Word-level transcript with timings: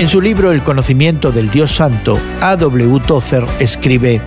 En 0.00 0.08
su 0.08 0.22
libro 0.22 0.50
El 0.50 0.62
conocimiento 0.62 1.30
del 1.30 1.50
Dios 1.50 1.72
Santo, 1.72 2.18
A.W. 2.40 3.00
Tozer 3.00 3.44
escribe, 3.58 4.22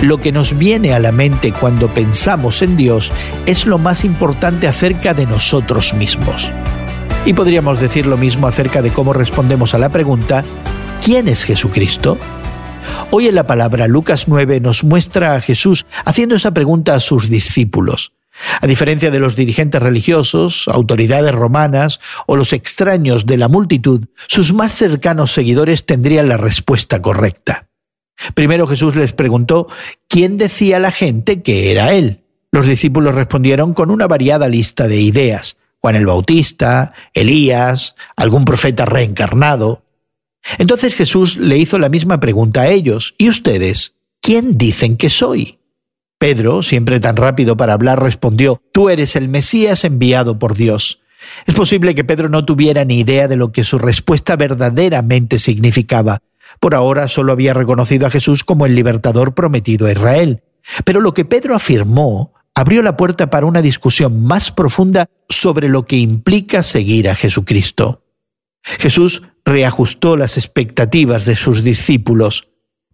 lo 0.00 0.18
que 0.18 0.30
nos 0.30 0.56
viene 0.56 0.94
a 0.94 1.00
la 1.00 1.10
mente 1.10 1.52
cuando 1.52 1.92
pensamos 1.92 2.62
en 2.62 2.76
Dios 2.76 3.10
es 3.44 3.66
lo 3.66 3.78
más 3.78 4.04
importante 4.04 4.68
acerca 4.68 5.14
de 5.14 5.26
nosotros 5.26 5.92
mismos. 5.94 6.52
Y 7.26 7.32
podríamos 7.32 7.80
decir 7.80 8.06
lo 8.06 8.16
mismo 8.16 8.46
acerca 8.46 8.80
de 8.80 8.90
cómo 8.92 9.12
respondemos 9.12 9.74
a 9.74 9.78
la 9.78 9.88
pregunta, 9.88 10.44
¿quién 11.04 11.26
es 11.26 11.42
Jesucristo? 11.42 12.16
Hoy 13.10 13.26
en 13.26 13.34
la 13.34 13.44
palabra 13.44 13.88
Lucas 13.88 14.28
9 14.28 14.60
nos 14.60 14.84
muestra 14.84 15.34
a 15.34 15.40
Jesús 15.40 15.84
haciendo 16.04 16.36
esa 16.36 16.52
pregunta 16.52 16.94
a 16.94 17.00
sus 17.00 17.28
discípulos. 17.28 18.12
A 18.60 18.66
diferencia 18.66 19.10
de 19.10 19.18
los 19.18 19.36
dirigentes 19.36 19.82
religiosos, 19.82 20.68
autoridades 20.68 21.32
romanas 21.32 22.00
o 22.26 22.36
los 22.36 22.52
extraños 22.52 23.26
de 23.26 23.36
la 23.36 23.48
multitud, 23.48 24.06
sus 24.26 24.52
más 24.52 24.74
cercanos 24.74 25.32
seguidores 25.32 25.84
tendrían 25.84 26.28
la 26.28 26.36
respuesta 26.36 27.02
correcta. 27.02 27.68
Primero 28.34 28.66
Jesús 28.66 28.96
les 28.96 29.12
preguntó 29.12 29.68
quién 30.08 30.38
decía 30.38 30.78
la 30.78 30.92
gente 30.92 31.42
que 31.42 31.70
era 31.70 31.92
Él. 31.92 32.24
Los 32.50 32.66
discípulos 32.66 33.14
respondieron 33.14 33.74
con 33.74 33.90
una 33.90 34.06
variada 34.06 34.48
lista 34.48 34.88
de 34.88 35.00
ideas. 35.00 35.56
Juan 35.80 35.96
el 35.96 36.06
Bautista, 36.06 36.92
Elías, 37.14 37.94
algún 38.16 38.44
profeta 38.44 38.84
reencarnado. 38.84 39.84
Entonces 40.58 40.94
Jesús 40.94 41.36
le 41.36 41.58
hizo 41.58 41.78
la 41.78 41.88
misma 41.88 42.18
pregunta 42.18 42.62
a 42.62 42.68
ellos. 42.68 43.14
¿Y 43.18 43.28
ustedes? 43.28 43.94
¿Quién 44.20 44.58
dicen 44.58 44.96
que 44.96 45.10
soy? 45.10 45.58
Pedro, 46.18 46.62
siempre 46.62 47.00
tan 47.00 47.16
rápido 47.16 47.56
para 47.56 47.74
hablar, 47.74 48.02
respondió, 48.02 48.60
Tú 48.72 48.88
eres 48.90 49.16
el 49.16 49.28
Mesías 49.28 49.84
enviado 49.84 50.38
por 50.38 50.54
Dios. 50.54 51.00
Es 51.46 51.54
posible 51.54 51.94
que 51.94 52.04
Pedro 52.04 52.28
no 52.28 52.44
tuviera 52.44 52.84
ni 52.84 53.00
idea 53.00 53.28
de 53.28 53.36
lo 53.36 53.52
que 53.52 53.64
su 53.64 53.78
respuesta 53.78 54.36
verdaderamente 54.36 55.38
significaba. 55.38 56.18
Por 56.60 56.74
ahora 56.74 57.08
solo 57.08 57.32
había 57.32 57.54
reconocido 57.54 58.06
a 58.06 58.10
Jesús 58.10 58.44
como 58.44 58.66
el 58.66 58.74
libertador 58.74 59.34
prometido 59.34 59.86
a 59.86 59.92
Israel. 59.92 60.42
Pero 60.84 61.00
lo 61.00 61.14
que 61.14 61.24
Pedro 61.24 61.54
afirmó 61.54 62.34
abrió 62.54 62.82
la 62.82 62.96
puerta 62.96 63.30
para 63.30 63.46
una 63.46 63.62
discusión 63.62 64.24
más 64.24 64.50
profunda 64.50 65.06
sobre 65.28 65.68
lo 65.68 65.86
que 65.86 65.96
implica 65.96 66.64
seguir 66.64 67.08
a 67.08 67.14
Jesucristo. 67.14 68.04
Jesús 68.62 69.22
reajustó 69.44 70.16
las 70.16 70.36
expectativas 70.36 71.24
de 71.24 71.36
sus 71.36 71.62
discípulos. 71.62 72.48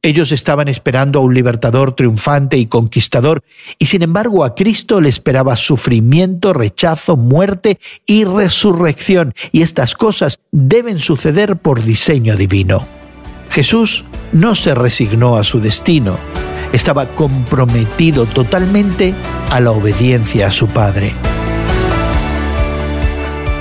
Ellos 0.05 0.33
estaban 0.33 0.69
esperando 0.69 1.19
a 1.19 1.23
un 1.23 1.33
libertador 1.33 1.97
triunfante 1.97 2.59
y 2.59 2.67
conquistador, 2.67 3.43
y 3.79 3.87
sin 3.87 4.03
embargo 4.03 4.45
a 4.45 4.55
Cristo 4.55 5.01
le 5.01 5.09
esperaba 5.09 5.57
sufrimiento, 5.57 6.53
rechazo, 6.53 7.17
muerte 7.17 7.79
y 8.07 8.25
resurrección, 8.25 9.33
y 9.51 9.63
estas 9.63 9.95
cosas 9.95 10.41
deben 10.53 10.99
suceder 10.99 11.57
por 11.57 11.83
diseño 11.83 12.37
divino. 12.37 12.87
Jesús 13.49 14.05
no 14.33 14.55
se 14.55 14.75
resignó 14.75 15.39
a 15.39 15.45
su 15.45 15.59
destino, 15.59 16.19
estaba 16.75 17.07
comprometido 17.07 18.27
totalmente 18.27 19.15
a 19.51 19.59
la 19.59 19.71
obediencia 19.71 20.49
a 20.49 20.53
su 20.53 20.69
Padre. 20.69 21.15